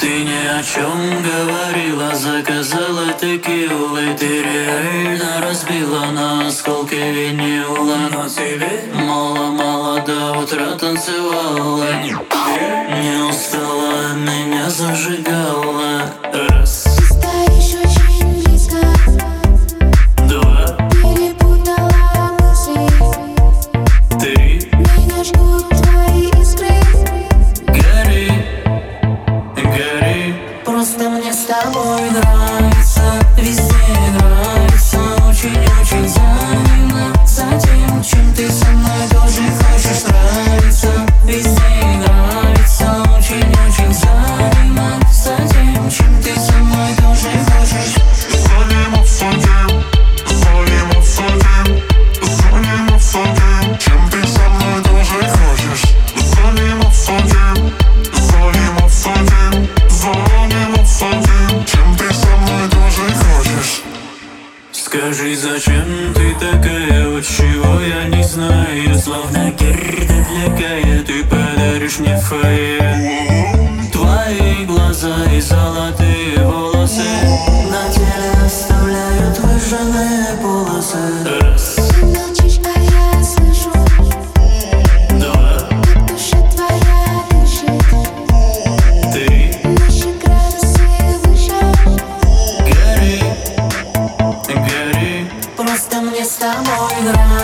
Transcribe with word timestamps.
Ты 0.00 0.24
ни 0.24 0.46
о 0.46 0.62
чем 0.62 1.22
говорила, 1.22 2.14
заказала 2.14 3.12
текилы 3.20 4.16
Ты 4.18 4.42
реально 4.42 5.42
разбила 5.42 6.06
на 6.12 6.48
осколки 6.48 6.94
винила. 6.94 8.08
Но 8.10 8.26
тебе 8.26 8.84
мало-мало 8.94 10.00
до 10.00 10.38
утра 10.38 10.74
мне 31.10 31.32
с 31.32 31.44
тобой 31.44 32.10
нравится 32.10 33.02
Везде 33.36 33.74
нравится 34.12 34.29
зачем 65.40 66.12
ты 66.14 66.34
такая, 66.34 67.08
вот 67.08 67.24
чего 67.24 67.80
я 67.80 68.04
не 68.14 68.22
знаю 68.22 68.94
Словно 68.94 69.50
Герда 69.52 70.26
для 70.28 70.56
Кая, 70.56 71.02
ты 71.02 71.24
подаришь 71.24 71.98
мне 71.98 72.16
фае 72.18 73.88
Твои 73.90 74.66
глаза 74.66 75.16
и 75.34 75.40
золотые 75.40 76.46
está 96.40 96.52
amor 96.52 96.88
grande. 97.02 97.39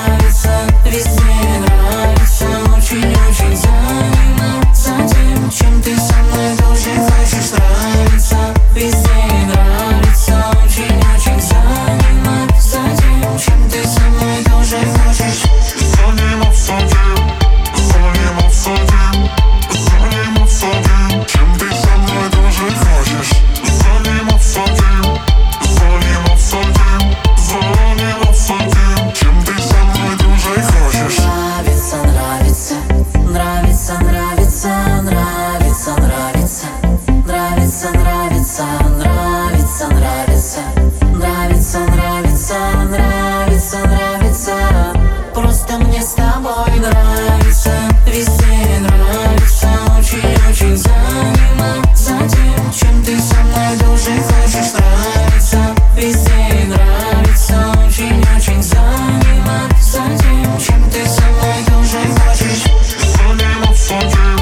больше 54.06 54.22
хочешь 54.22 54.72
нравиться 54.72 55.74
Везде 55.96 56.33
и 56.50 56.67
нравится 56.67 57.72
Очень-очень 57.86 58.62
заниматься 58.62 60.02
тем, 60.20 60.58
чем 60.58 60.90
ты 60.90 61.05
со 61.06 61.22
мной 61.22 61.64
тоже 61.67 61.98
хочешь. 62.14 62.64
Звоним, 63.02 63.62
обсудим 63.68 64.39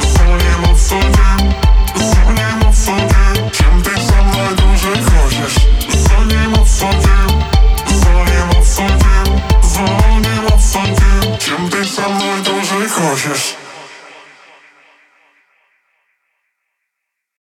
Звоним, 0.00 0.70
обсудим 0.70 1.54
Звоним, 1.96 2.68
обсудим 2.68 3.50
Чем 3.52 3.82
ты 3.82 4.00
со 4.00 4.22
мной 4.22 4.56
тоже 4.56 5.02
хочешь. 5.02 5.56
Звоним, 5.92 6.54
обсудим 6.54 7.42
Звоним, 7.88 8.50
обсудим 8.58 9.42
Звоним, 9.62 10.46
обсудим 10.52 11.38
Чем 11.38 11.68
ты 11.68 11.84
со 11.84 12.08
мной 12.08 12.40
тоже 12.44 12.88
хочешь. 12.88 13.56